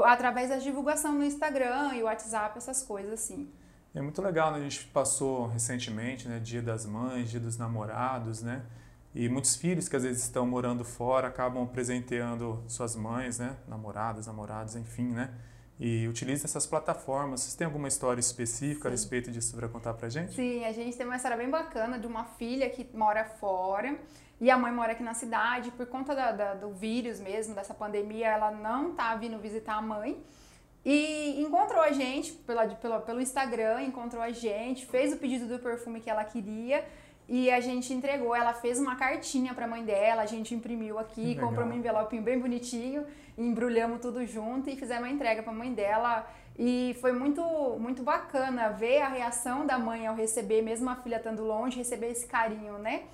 através 0.01 0.51
da 0.51 0.57
divulgação 0.57 1.15
no 1.15 1.25
Instagram 1.25 1.95
e 1.95 2.03
WhatsApp, 2.03 2.59
essas 2.59 2.83
coisas 2.83 3.15
assim. 3.15 3.51
É 3.95 4.01
muito 4.01 4.23
legal, 4.23 4.53
né? 4.53 4.59
A 4.59 4.63
gente 4.63 4.87
passou 4.87 5.49
recentemente, 5.49 6.27
né? 6.27 6.39
Dia 6.39 6.63
das 6.63 6.87
Mães, 6.87 7.31
Dia 7.31 7.41
dos 7.41 7.59
Namorados, 7.59 8.43
né? 8.43 8.63
E 9.15 9.29
muitos 9.29 9.55
filhos 9.57 9.89
que 9.89 9.97
às 9.97 10.03
vezes 10.03 10.23
estão 10.23 10.47
morando 10.47 10.85
fora 10.85 11.29
acabam 11.29 11.67
presenteando 11.67 12.65
suas 12.67 12.97
mães, 12.97 13.39
né? 13.39 13.57
Namoradas, 13.69 14.27
namorados, 14.27 14.75
enfim, 14.75 15.09
né? 15.09 15.31
E 15.79 16.09
utiliza 16.09 16.47
essas 16.47 16.67
plataformas. 16.67 17.43
Vocês 17.43 17.55
têm 17.55 17.67
alguma 17.67 17.89
história 17.89 18.21
específica 18.21 18.83
Sim. 18.83 18.89
a 18.89 18.91
respeito 18.91 19.31
disso 19.31 19.55
para 19.55 19.69
contar 19.69 19.93
pra 19.93 20.09
gente? 20.09 20.35
Sim, 20.35 20.65
a 20.65 20.73
gente 20.73 20.97
tem 20.97 21.05
uma 21.05 21.17
história 21.17 21.37
bem 21.37 21.51
bacana 21.51 21.99
de 21.99 22.07
uma 22.07 22.25
filha 22.25 22.71
que 22.71 22.89
mora 22.97 23.25
fora 23.25 23.99
e 24.41 24.51
a 24.51 24.57
mãe 24.57 24.73
mora 24.73 24.93
aqui 24.93 25.03
na 25.03 25.13
cidade. 25.13 25.71
Por 25.73 25.87
conta 25.87 26.15
da, 26.15 26.33
da, 26.33 26.55
do 26.55 26.73
vírus 26.73 27.21
mesmo, 27.21 27.55
dessa 27.55 27.75
pandemia, 27.75 28.29
ela 28.29 28.51
não 28.51 28.95
tá 28.95 29.15
vindo 29.17 29.39
visitar 29.39 29.75
a 29.75 29.83
mãe. 29.83 30.25
E 30.85 31.41
encontrou 31.41 31.81
a 31.81 31.93
gente 31.93 32.33
pela, 32.33 32.67
pela, 32.67 33.01
pelo 33.01 33.21
Instagram, 33.21 33.83
encontrou 33.83 34.23
a 34.23 34.33
gente, 34.33 34.85
fez 34.87 35.13
o 35.13 35.17
pedido 35.17 35.47
do 35.47 35.59
perfume 35.59 36.01
que 36.01 36.11
ela 36.11 36.25
queria 36.25 36.85
e 37.29 37.51
a 37.51 37.61
gente 37.61 37.93
entregou. 37.93 38.35
Ela 38.35 38.53
fez 38.53 38.79
uma 38.79 38.97
cartinha 38.97 39.55
para 39.55 39.65
a 39.65 39.69
mãe 39.69 39.85
dela, 39.85 40.23
a 40.23 40.27
gente 40.27 40.55
imprimiu 40.55 40.99
aqui, 40.99 41.25
Legal. 41.25 41.49
comprou 41.49 41.67
um 41.67 41.73
envelopinho 41.73 42.23
bem 42.23 42.39
bonitinho, 42.39 43.07
embrulhamos 43.39 44.01
tudo 44.01 44.27
junto 44.27 44.69
e 44.69 44.77
fizemos 44.77 45.05
a 45.05 45.11
entrega 45.11 45.43
para 45.43 45.53
a 45.53 45.57
mãe 45.57 45.73
dela. 45.73 46.27
E 46.59 46.97
foi 47.01 47.13
muito, 47.13 47.43
muito 47.79 48.03
bacana 48.03 48.69
ver 48.71 49.01
a 49.01 49.09
reação 49.09 49.65
da 49.65 49.79
mãe 49.79 50.07
ao 50.07 50.15
receber, 50.15 50.63
mesmo 50.63 50.91
a 50.91 50.97
filha 50.97 51.17
estando 51.17 51.43
longe, 51.43 51.79
receber 51.79 52.11
esse 52.11 52.27
carinho, 52.27 52.77
né? 52.79 53.05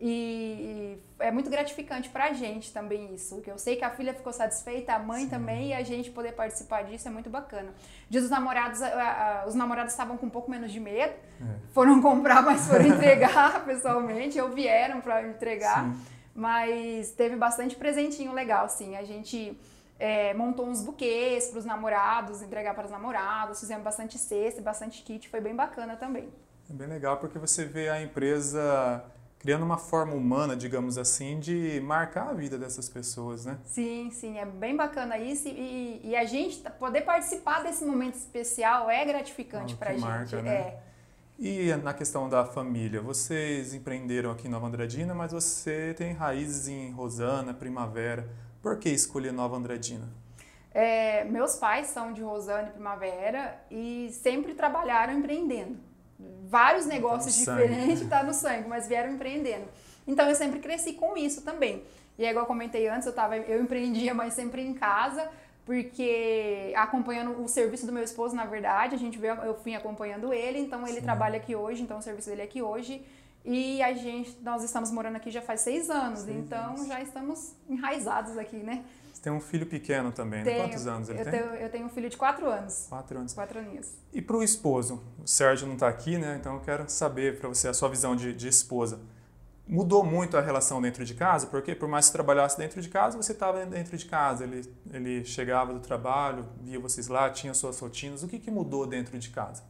E, 0.00 0.98
é 1.18 1.30
muito 1.30 1.48
gratificante 1.48 2.08
pra 2.10 2.32
gente 2.32 2.72
também 2.72 3.14
isso. 3.14 3.40
Que 3.40 3.50
eu 3.50 3.58
sei 3.58 3.76
que 3.76 3.84
a 3.84 3.90
filha 3.90 4.12
ficou 4.12 4.32
satisfeita, 4.32 4.92
a 4.92 4.98
mãe 4.98 5.24
Sim. 5.24 5.30
também, 5.30 5.68
e 5.68 5.72
a 5.72 5.82
gente 5.82 6.10
poder 6.10 6.32
participar 6.32 6.82
disso 6.82 7.08
é 7.08 7.10
muito 7.10 7.30
bacana. 7.30 7.70
Dia 8.10 8.20
dos 8.20 8.28
namorados, 8.30 8.82
a, 8.82 9.42
a, 9.42 9.46
os 9.46 9.54
namorados 9.54 9.92
estavam 9.92 10.16
com 10.18 10.26
um 10.26 10.30
pouco 10.30 10.50
menos 10.50 10.70
de 10.70 10.80
medo, 10.80 11.14
É. 11.40 11.44
foram 11.72 12.00
comprar, 12.02 12.42
mas 12.42 12.66
foram 12.68 12.86
entregar 12.86 13.64
pessoalmente, 13.64 14.38
ou 14.40 14.50
vieram 14.50 15.00
para 15.00 15.26
entregar. 15.26 15.84
Sim. 15.84 16.00
Mas 16.34 17.12
teve 17.12 17.34
bastante 17.34 17.74
presentinho 17.76 18.32
legal, 18.32 18.68
sim. 18.68 18.94
A 18.96 19.02
gente 19.04 19.58
é, 19.98 20.34
montou 20.34 20.66
uns 20.68 20.82
buquês 20.82 21.48
para 21.48 21.58
os 21.60 21.64
namorados, 21.64 22.42
entregar 22.42 22.74
para 22.74 22.84
os 22.84 22.90
namorados, 22.90 23.60
fizemos 23.60 23.82
bastante 23.82 24.18
cesta, 24.18 24.60
bastante 24.60 25.02
kit, 25.02 25.26
foi 25.30 25.40
bem 25.40 25.56
bacana 25.56 25.96
também. 25.96 26.28
É 26.68 26.72
bem 26.74 26.86
legal 26.88 27.16
porque 27.16 27.38
você 27.38 27.64
vê 27.64 27.88
a 27.88 28.02
empresa 28.02 29.02
criando 29.38 29.64
uma 29.64 29.78
forma 29.78 30.12
humana, 30.14 30.56
digamos 30.56 30.98
assim, 30.98 31.38
de 31.38 31.80
marcar 31.84 32.30
a 32.30 32.32
vida 32.34 32.58
dessas 32.58 32.88
pessoas, 32.88 33.44
né? 33.44 33.58
Sim, 33.64 34.10
sim, 34.10 34.38
é 34.38 34.44
bem 34.44 34.74
bacana 34.76 35.18
isso 35.18 35.46
e, 35.48 36.00
e 36.02 36.16
a 36.16 36.24
gente 36.24 36.58
poder 36.78 37.02
participar 37.02 37.62
desse 37.62 37.84
momento 37.84 38.14
especial 38.14 38.90
é 38.90 39.04
gratificante 39.04 39.74
Ah, 39.74 39.76
pra 39.76 39.88
que 39.88 39.98
gente. 39.98 40.08
marca, 40.08 40.42
né? 40.42 40.50
É. 40.54 40.82
E 41.38 41.74
na 41.76 41.92
questão 41.92 42.30
da 42.30 42.46
família, 42.46 43.00
vocês 43.02 43.74
empreenderam 43.74 44.30
aqui 44.30 44.48
em 44.48 44.50
Nova 44.50 44.66
Andradina, 44.66 45.14
mas 45.14 45.32
você 45.32 45.92
tem 45.94 46.12
raízes 46.14 46.66
em 46.66 46.90
Rosana, 46.92 47.52
Primavera. 47.52 48.26
Por 48.62 48.78
que 48.78 48.88
escolher 48.88 49.32
Nova 49.32 49.54
Andradina? 49.56 50.08
É, 50.72 51.24
meus 51.24 51.56
pais 51.56 51.88
são 51.88 52.12
de 52.12 52.22
Rosane 52.22 52.70
Primavera 52.70 53.58
e 53.70 54.10
sempre 54.12 54.54
trabalharam 54.54 55.12
empreendendo. 55.18 55.76
Vários 56.18 56.84
tá 56.84 56.92
negócios 56.92 57.44
tá 57.44 57.54
diferentes 57.56 58.02
está 58.02 58.22
no 58.22 58.32
sangue, 58.32 58.68
mas 58.68 58.86
vieram 58.86 59.12
empreendendo. 59.12 59.66
Então 60.06 60.28
eu 60.28 60.34
sempre 60.34 60.60
cresci 60.60 60.92
com 60.92 61.16
isso 61.16 61.42
também. 61.42 61.82
E 62.18 62.24
é 62.24 62.30
igual 62.30 62.44
eu 62.44 62.46
comentei 62.46 62.88
antes, 62.88 63.06
eu, 63.06 63.12
tava, 63.12 63.36
eu 63.36 63.62
empreendia, 63.62 64.14
mas 64.14 64.34
sempre 64.34 64.62
em 64.62 64.72
casa, 64.72 65.28
porque 65.66 66.72
acompanhando 66.76 67.42
o 67.42 67.48
serviço 67.48 67.84
do 67.84 67.92
meu 67.92 68.02
esposo, 68.02 68.34
na 68.34 68.46
verdade, 68.46 68.94
a 68.94 68.98
gente 68.98 69.18
veio, 69.18 69.34
eu 69.34 69.54
fui 69.54 69.74
acompanhando 69.74 70.32
ele, 70.32 70.58
então 70.58 70.86
ele 70.86 71.00
Sim. 71.00 71.02
trabalha 71.02 71.36
aqui 71.36 71.54
hoje, 71.54 71.82
então 71.82 71.98
o 71.98 72.02
serviço 72.02 72.28
dele 72.28 72.42
é 72.42 72.44
aqui 72.44 72.62
hoje. 72.62 73.04
E 73.44 73.80
a 73.82 73.92
gente, 73.92 74.36
nós 74.42 74.64
estamos 74.64 74.90
morando 74.90 75.16
aqui 75.16 75.30
já 75.30 75.42
faz 75.42 75.60
seis 75.60 75.88
anos, 75.90 76.20
seis 76.20 76.36
então 76.36 76.70
anos. 76.70 76.86
já 76.86 77.00
estamos 77.00 77.54
enraizados 77.68 78.36
aqui, 78.38 78.56
né? 78.56 78.84
Tem 79.26 79.32
um 79.32 79.40
filho 79.40 79.66
pequeno 79.66 80.12
também, 80.12 80.44
né? 80.44 80.54
Quantos 80.54 80.86
anos 80.86 81.08
ele 81.08 81.18
eu 81.18 81.24
tem? 81.24 81.32
Tenho, 81.32 81.54
eu 81.56 81.68
tenho 81.68 81.86
um 81.86 81.88
filho 81.88 82.08
de 82.08 82.16
quatro 82.16 82.48
anos. 82.48 82.86
Quatro 82.88 83.18
anos. 83.18 83.34
Quatro 83.34 83.58
aninhos. 83.58 83.92
E 84.12 84.22
para 84.22 84.36
o 84.36 84.40
esposo? 84.40 85.02
O 85.18 85.26
Sérgio 85.26 85.66
não 85.66 85.74
está 85.74 85.88
aqui, 85.88 86.16
né? 86.16 86.36
Então 86.38 86.54
eu 86.54 86.60
quero 86.60 86.88
saber 86.88 87.36
para 87.40 87.48
você 87.48 87.66
a 87.66 87.74
sua 87.74 87.88
visão 87.88 88.14
de, 88.14 88.32
de 88.32 88.46
esposa 88.46 89.00
mudou 89.66 90.04
muito 90.04 90.36
a 90.36 90.40
relação 90.40 90.80
dentro 90.80 91.04
de 91.04 91.12
casa, 91.12 91.48
porque 91.48 91.74
por 91.74 91.88
mais 91.88 92.06
que 92.06 92.12
trabalhasse 92.12 92.56
dentro 92.56 92.80
de 92.80 92.88
casa, 92.88 93.20
você 93.20 93.32
estava 93.32 93.66
dentro 93.66 93.96
de 93.96 94.06
casa. 94.06 94.44
Ele, 94.44 94.62
ele 94.92 95.24
chegava 95.24 95.72
do 95.72 95.80
trabalho, 95.80 96.48
via 96.60 96.78
vocês 96.78 97.08
lá, 97.08 97.28
tinha 97.28 97.52
suas 97.52 97.80
rotinas. 97.80 98.22
O 98.22 98.28
que, 98.28 98.38
que 98.38 98.48
mudou 98.48 98.86
dentro 98.86 99.18
de 99.18 99.30
casa? 99.30 99.64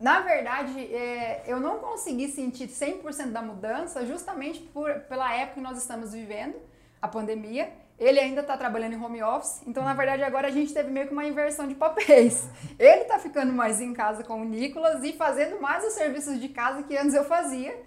Na 0.00 0.20
verdade, 0.20 0.80
é, 0.80 1.44
eu 1.46 1.60
não 1.60 1.80
consegui 1.80 2.28
sentir 2.28 2.68
100% 2.68 3.30
da 3.30 3.42
mudança 3.42 4.06
justamente 4.06 4.60
por, 4.60 4.90
pela 5.00 5.34
época 5.34 5.56
que 5.56 5.60
nós 5.60 5.76
estamos 5.76 6.14
vivendo, 6.14 6.56
a 7.02 7.06
pandemia. 7.06 7.70
Ele 8.00 8.18
ainda 8.18 8.40
está 8.40 8.56
trabalhando 8.56 8.94
em 8.94 9.04
home 9.04 9.22
office, 9.22 9.60
então 9.66 9.84
na 9.84 9.92
verdade 9.92 10.22
agora 10.22 10.48
a 10.48 10.50
gente 10.50 10.72
teve 10.72 10.90
meio 10.90 11.06
que 11.06 11.12
uma 11.12 11.26
inversão 11.26 11.68
de 11.68 11.74
papéis. 11.74 12.48
Ele 12.78 13.02
está 13.02 13.18
ficando 13.18 13.52
mais 13.52 13.78
em 13.78 13.92
casa 13.92 14.24
com 14.24 14.40
o 14.40 14.44
Nicolas 14.44 15.04
e 15.04 15.12
fazendo 15.12 15.60
mais 15.60 15.84
os 15.84 15.92
serviços 15.92 16.40
de 16.40 16.48
casa 16.48 16.82
que 16.82 16.96
antes 16.96 17.12
eu 17.12 17.24
fazia. 17.24 17.78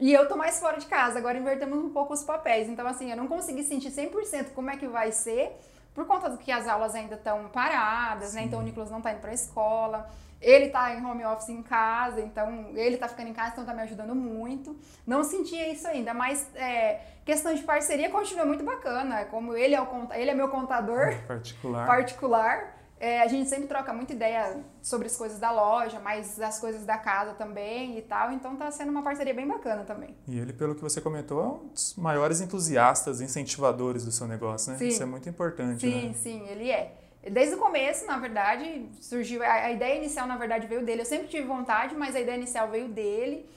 E 0.00 0.12
eu 0.12 0.26
tô 0.26 0.36
mais 0.36 0.58
fora 0.58 0.76
de 0.76 0.86
casa, 0.86 1.18
agora 1.18 1.38
invertemos 1.38 1.78
um 1.78 1.90
pouco 1.90 2.12
os 2.12 2.24
papéis. 2.24 2.68
Então, 2.68 2.84
assim, 2.84 3.12
eu 3.12 3.16
não 3.16 3.28
consegui 3.28 3.62
sentir 3.62 3.90
100% 3.90 4.46
como 4.52 4.70
é 4.70 4.76
que 4.76 4.88
vai 4.88 5.12
ser, 5.12 5.56
por 5.94 6.06
conta 6.06 6.28
do 6.28 6.36
que 6.36 6.50
as 6.50 6.66
aulas 6.66 6.94
ainda 6.94 7.14
estão 7.14 7.48
paradas, 7.48 8.30
Sim. 8.30 8.36
né? 8.36 8.42
Então, 8.42 8.58
o 8.58 8.62
Nicolas 8.62 8.90
não 8.90 9.00
tá 9.00 9.12
indo 9.12 9.20
pra 9.20 9.32
escola. 9.32 10.10
Ele 10.40 10.68
tá 10.68 10.94
em 10.94 11.02
home 11.02 11.24
office 11.24 11.48
em 11.48 11.62
casa, 11.62 12.20
então 12.20 12.70
ele 12.74 12.98
tá 12.98 13.08
ficando 13.08 13.30
em 13.30 13.32
casa, 13.32 13.52
então 13.52 13.64
tá 13.64 13.72
me 13.72 13.80
ajudando 13.80 14.14
muito. 14.14 14.76
Não 15.06 15.24
sentia 15.24 15.72
isso 15.72 15.88
ainda, 15.88 16.12
mas 16.12 16.50
é, 16.54 17.00
questão 17.24 17.54
de 17.54 17.62
parceria 17.62 18.10
continua 18.10 18.44
muito 18.44 18.62
bacana. 18.62 19.24
Como 19.24 19.56
ele 19.56 19.74
é, 19.74 19.80
o, 19.80 19.86
ele 20.12 20.30
é 20.30 20.34
meu 20.34 20.48
contador 20.48 21.16
particular. 21.26 21.86
particular 21.88 22.76
é, 22.98 23.20
a 23.20 23.26
gente 23.26 23.48
sempre 23.50 23.66
troca 23.66 23.92
muita 23.92 24.12
ideia 24.12 24.64
sobre 24.80 25.06
as 25.06 25.16
coisas 25.16 25.38
da 25.38 25.50
loja, 25.50 26.00
mas 26.00 26.40
as 26.40 26.58
coisas 26.58 26.84
da 26.84 26.96
casa 26.96 27.34
também 27.34 27.98
e 27.98 28.02
tal. 28.02 28.32
Então 28.32 28.56
tá 28.56 28.70
sendo 28.70 28.90
uma 28.90 29.02
parceria 29.02 29.34
bem 29.34 29.46
bacana 29.46 29.84
também. 29.84 30.16
E 30.26 30.38
ele, 30.38 30.52
pelo 30.52 30.74
que 30.74 30.80
você 30.80 31.00
comentou, 31.00 31.42
é 31.42 31.46
um 31.46 31.68
dos 31.68 31.96
maiores 31.96 32.40
entusiastas, 32.40 33.20
incentivadores 33.20 34.04
do 34.04 34.12
seu 34.12 34.26
negócio, 34.26 34.72
né? 34.72 34.78
Sim. 34.78 34.88
Isso 34.88 35.02
é 35.02 35.06
muito 35.06 35.28
importante. 35.28 35.80
Sim, 35.80 36.08
né? 36.08 36.14
sim, 36.14 36.46
ele 36.48 36.70
é. 36.70 36.94
Desde 37.30 37.54
o 37.54 37.58
começo, 37.58 38.06
na 38.06 38.18
verdade, 38.18 38.86
surgiu. 39.00 39.42
A, 39.42 39.52
a 39.52 39.72
ideia 39.72 39.96
inicial, 39.96 40.26
na 40.26 40.36
verdade, 40.36 40.66
veio 40.66 40.84
dele. 40.84 41.02
Eu 41.02 41.06
sempre 41.06 41.26
tive 41.28 41.46
vontade, 41.46 41.94
mas 41.94 42.14
a 42.14 42.20
ideia 42.20 42.36
inicial 42.36 42.70
veio 42.70 42.88
dele. 42.88 43.48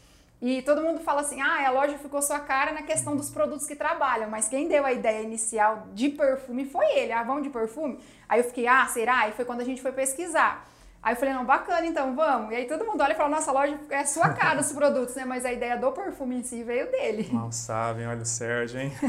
E 0.41 0.61
todo 0.61 0.81
mundo 0.81 0.99
fala 0.99 1.21
assim: 1.21 1.41
ah, 1.41 1.67
a 1.67 1.71
loja 1.71 1.97
ficou 1.97 2.21
sua 2.21 2.39
cara 2.39 2.71
na 2.71 2.83
questão 2.83 3.15
dos 3.15 3.29
produtos 3.29 3.65
que 3.65 3.75
trabalham, 3.75 4.29
mas 4.29 4.47
quem 4.47 4.67
deu 4.67 4.85
a 4.85 4.93
ideia 4.93 5.23
inicial 5.23 5.87
de 5.93 6.09
perfume 6.09 6.65
foi 6.65 6.85
ele. 6.97 7.11
Ah, 7.11 7.23
vamos 7.23 7.43
de 7.43 7.49
perfume? 7.49 7.99
Aí 8.29 8.39
eu 8.39 8.43
fiquei: 8.43 8.67
ah, 8.67 8.85
será? 8.87 9.27
E 9.27 9.31
foi 9.31 9.45
quando 9.45 9.61
a 9.61 9.65
gente 9.65 9.81
foi 9.81 9.91
pesquisar. 9.91 10.67
Aí 11.01 11.13
eu 11.13 11.17
falei: 11.17 11.33
não, 11.33 11.43
bacana, 11.43 11.87
então 11.87 12.15
vamos. 12.15 12.51
E 12.51 12.55
aí 12.55 12.65
todo 12.65 12.85
mundo 12.85 13.01
olha 13.01 13.13
e 13.13 13.15
fala: 13.15 13.29
nossa, 13.29 13.49
a 13.49 13.53
loja 13.53 13.79
é 13.89 14.05
sua 14.05 14.29
cara 14.29 14.59
os 14.59 14.71
produtos, 14.71 15.15
né? 15.15 15.25
Mas 15.25 15.43
a 15.43 15.51
ideia 15.51 15.75
do 15.75 15.91
perfume 15.91 16.35
em 16.35 16.43
si 16.43 16.63
veio 16.63 16.91
dele. 16.91 17.29
Mal 17.31 17.51
sabem, 17.51 18.07
olha 18.07 18.21
o 18.21 18.25
Sérgio, 18.25 18.79
hein? 18.79 18.91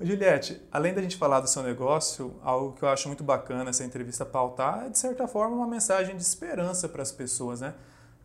Juliette, 0.00 0.60
além 0.72 0.92
da 0.92 1.00
gente 1.00 1.16
falar 1.16 1.38
do 1.38 1.46
seu 1.46 1.62
negócio, 1.62 2.34
algo 2.42 2.72
que 2.72 2.82
eu 2.82 2.88
acho 2.88 3.06
muito 3.06 3.22
bacana 3.22 3.70
essa 3.70 3.84
entrevista 3.84 4.26
pautar 4.26 4.86
é, 4.86 4.88
de 4.88 4.98
certa 4.98 5.28
forma, 5.28 5.54
uma 5.54 5.66
mensagem 5.68 6.16
de 6.16 6.22
esperança 6.22 6.88
para 6.88 7.02
as 7.02 7.12
pessoas, 7.12 7.60
né? 7.60 7.72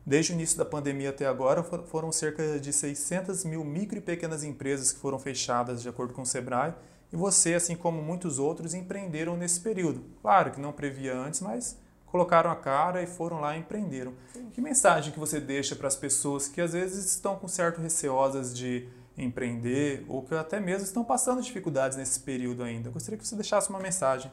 Desde 0.07 0.31
o 0.31 0.35
início 0.35 0.57
da 0.57 0.63
pandemia 0.63 1.09
até 1.09 1.25
agora, 1.25 1.61
foram 1.61 2.13
cerca 2.13 2.57
de 2.61 2.71
600 2.71 3.43
mil 3.43 3.61
micro 3.65 3.97
e 3.97 4.01
pequenas 4.01 4.41
empresas 4.41 4.93
que 4.93 4.99
foram 5.01 5.19
fechadas, 5.19 5.81
de 5.81 5.89
acordo 5.89 6.13
com 6.13 6.21
o 6.21 6.25
Sebrae, 6.25 6.73
e 7.11 7.17
você, 7.17 7.55
assim 7.55 7.75
como 7.75 8.01
muitos 8.01 8.39
outros, 8.39 8.73
empreenderam 8.73 9.35
nesse 9.35 9.59
período. 9.59 10.01
Claro 10.21 10.51
que 10.51 10.61
não 10.61 10.71
previa 10.71 11.13
antes, 11.13 11.41
mas 11.41 11.77
colocaram 12.05 12.49
a 12.49 12.55
cara 12.55 13.03
e 13.03 13.05
foram 13.05 13.41
lá 13.41 13.57
e 13.57 13.59
empreenderam. 13.59 14.13
Sim. 14.31 14.49
Que 14.53 14.61
mensagem 14.61 15.11
que 15.11 15.19
você 15.19 15.41
deixa 15.41 15.75
para 15.75 15.89
as 15.89 15.97
pessoas 15.97 16.47
que 16.47 16.61
às 16.61 16.71
vezes 16.71 17.03
estão 17.03 17.35
com 17.35 17.49
certo 17.49 17.81
receosas 17.81 18.55
de 18.55 18.87
empreender 19.17 20.05
ou 20.07 20.21
que 20.21 20.33
até 20.33 20.57
mesmo 20.57 20.85
estão 20.85 21.03
passando 21.03 21.41
dificuldades 21.41 21.97
nesse 21.97 22.21
período 22.21 22.63
ainda? 22.63 22.89
gostaria 22.89 23.17
que 23.17 23.27
você 23.27 23.35
deixasse 23.35 23.69
uma 23.69 23.79
mensagem. 23.79 24.31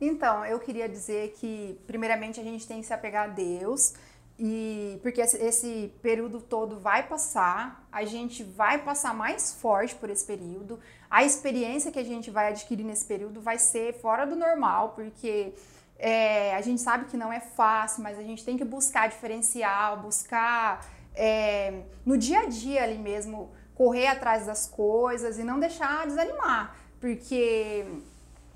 Então, 0.00 0.44
eu 0.44 0.60
queria 0.60 0.88
dizer 0.88 1.34
que, 1.38 1.80
primeiramente, 1.86 2.38
a 2.38 2.42
gente 2.42 2.66
tem 2.68 2.80
que 2.80 2.86
se 2.86 2.92
apegar 2.92 3.24
a 3.24 3.32
Deus, 3.32 3.94
e 4.38 5.00
porque 5.02 5.20
esse 5.20 5.92
período 6.00 6.40
todo 6.40 6.78
vai 6.78 7.02
passar, 7.08 7.84
a 7.90 8.04
gente 8.04 8.44
vai 8.44 8.78
passar 8.78 9.12
mais 9.12 9.52
forte 9.54 9.96
por 9.96 10.08
esse 10.10 10.24
período. 10.24 10.78
A 11.10 11.24
experiência 11.24 11.90
que 11.90 11.98
a 11.98 12.04
gente 12.04 12.30
vai 12.30 12.48
adquirir 12.48 12.84
nesse 12.84 13.04
período 13.04 13.40
vai 13.40 13.58
ser 13.58 13.94
fora 13.94 14.24
do 14.24 14.36
normal, 14.36 14.90
porque 14.94 15.54
é, 15.98 16.54
a 16.54 16.60
gente 16.60 16.80
sabe 16.80 17.06
que 17.06 17.16
não 17.16 17.32
é 17.32 17.40
fácil, 17.40 18.02
mas 18.04 18.16
a 18.16 18.22
gente 18.22 18.44
tem 18.44 18.56
que 18.56 18.64
buscar 18.64 19.08
diferencial, 19.08 19.96
buscar 19.96 20.86
é, 21.16 21.82
no 22.06 22.16
dia 22.16 22.40
a 22.42 22.46
dia 22.46 22.84
ali 22.84 22.96
mesmo, 22.96 23.50
correr 23.74 24.06
atrás 24.06 24.46
das 24.46 24.66
coisas 24.66 25.36
e 25.36 25.42
não 25.42 25.58
deixar 25.58 26.06
desanimar, 26.06 26.76
porque, 27.00 27.84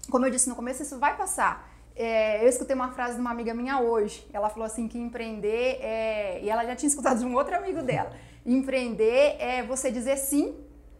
como 0.08 0.26
eu 0.26 0.30
disse 0.30 0.48
no 0.48 0.54
começo, 0.54 0.82
isso 0.82 0.98
vai 1.00 1.16
passar. 1.16 1.71
É, 1.94 2.42
eu 2.42 2.48
escutei 2.48 2.74
uma 2.74 2.92
frase 2.92 3.14
de 3.14 3.20
uma 3.20 3.30
amiga 3.30 3.54
minha 3.54 3.80
hoje. 3.80 4.26
Ela 4.32 4.48
falou 4.48 4.66
assim 4.66 4.88
que 4.88 4.98
empreender 4.98 5.78
é, 5.80 6.40
e 6.42 6.50
ela 6.50 6.64
já 6.64 6.74
tinha 6.74 6.88
escutado 6.90 7.18
de 7.18 7.24
um 7.24 7.34
outro 7.34 7.54
amigo 7.56 7.82
dela. 7.82 8.12
Empreender 8.44 9.36
é 9.38 9.62
você 9.62 9.90
dizer 9.90 10.16
sim 10.16 10.54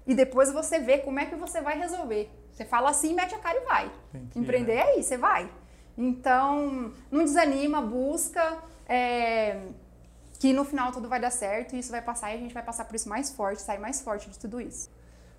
e 0.07 0.15
depois 0.15 0.53
você 0.53 0.79
vê 0.79 0.99
como 0.99 1.19
é 1.19 1.27
que 1.27 1.35
você 1.35 1.61
vai 1.61 1.79
resolver. 1.79 2.31
Você 2.53 2.65
fala 2.65 2.91
assim, 2.91 3.15
mete 3.15 3.35
a 3.35 3.39
cara 3.39 3.59
e 3.59 3.65
vai. 3.65 3.93
empreender 4.37 4.75
né? 4.75 4.81
é 4.83 4.99
isso, 4.99 5.09
você 5.09 5.17
vai. 5.17 5.51
Então, 5.97 6.93
não 7.11 7.25
desanima, 7.25 7.81
busca 7.81 8.59
é, 8.87 9.61
que 10.39 10.53
no 10.53 10.65
final 10.65 10.93
tudo 10.93 11.09
vai 11.09 11.21
dar 11.21 11.31
certo 11.31 11.75
e 11.75 11.79
isso 11.79 11.91
vai 11.91 12.03
passar 12.03 12.33
e 12.33 12.35
a 12.35 12.39
gente 12.39 12.53
vai 12.53 12.63
passar 12.63 12.85
por 12.85 12.95
isso 12.95 13.09
mais 13.09 13.31
forte, 13.31 13.63
sair 13.63 13.79
mais 13.79 14.01
forte 14.01 14.29
de 14.29 14.39
tudo 14.39 14.61
isso. 14.61 14.91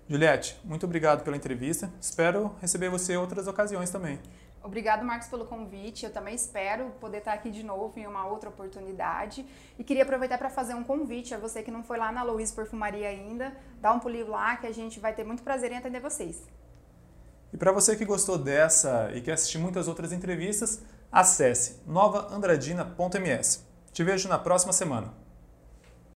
Juliette, 0.08 0.60
muito 0.64 0.84
obrigado 0.84 1.22
pela 1.22 1.36
entrevista. 1.36 1.90
Espero 2.00 2.54
receber 2.60 2.90
você 2.90 3.14
em 3.14 3.16
outras 3.16 3.46
ocasiões 3.46 3.90
também. 3.90 4.18
Obrigado, 4.64 5.04
Marcos, 5.04 5.28
pelo 5.28 5.44
convite. 5.44 6.06
Eu 6.06 6.10
também 6.10 6.34
espero 6.34 6.90
poder 6.98 7.18
estar 7.18 7.34
aqui 7.34 7.50
de 7.50 7.62
novo 7.62 7.98
em 7.98 8.06
uma 8.06 8.26
outra 8.26 8.48
oportunidade. 8.48 9.44
E 9.78 9.84
queria 9.84 10.04
aproveitar 10.04 10.38
para 10.38 10.48
fazer 10.48 10.72
um 10.72 10.82
convite 10.82 11.34
a 11.34 11.38
você 11.38 11.62
que 11.62 11.70
não 11.70 11.82
foi 11.82 11.98
lá 11.98 12.10
na 12.10 12.22
Louise 12.22 12.50
Perfumaria 12.50 13.06
ainda. 13.06 13.54
Dá 13.78 13.92
um 13.92 14.00
pulinho 14.00 14.30
lá 14.30 14.56
que 14.56 14.66
a 14.66 14.72
gente 14.72 14.98
vai 14.98 15.12
ter 15.12 15.22
muito 15.22 15.42
prazer 15.42 15.70
em 15.70 15.76
atender 15.76 16.00
vocês. 16.00 16.42
E 17.52 17.58
para 17.58 17.72
você 17.72 17.94
que 17.94 18.06
gostou 18.06 18.38
dessa 18.38 19.10
e 19.14 19.20
quer 19.20 19.32
assistir 19.32 19.58
muitas 19.58 19.86
outras 19.86 20.12
entrevistas, 20.12 20.82
acesse 21.12 21.82
novaandradina.ms. 21.86 23.66
Te 23.92 24.02
vejo 24.02 24.30
na 24.30 24.38
próxima 24.38 24.72
semana. 24.72 25.23